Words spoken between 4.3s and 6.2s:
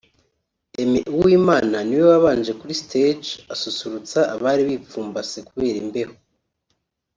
abari bipfumbase kubera imbeho